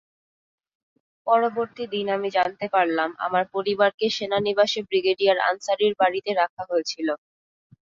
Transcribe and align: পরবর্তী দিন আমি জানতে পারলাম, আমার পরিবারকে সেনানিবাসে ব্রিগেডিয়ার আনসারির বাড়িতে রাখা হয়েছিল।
পরবর্তী 1.27 1.83
দিন 1.93 2.07
আমি 2.15 2.29
জানতে 2.37 2.65
পারলাম, 2.73 3.09
আমার 3.25 3.43
পরিবারকে 3.55 4.05
সেনানিবাসে 4.17 4.79
ব্রিগেডিয়ার 4.89 5.37
আনসারির 5.49 5.93
বাড়িতে 6.01 6.31
রাখা 6.33 6.63
হয়েছিল। 6.69 7.07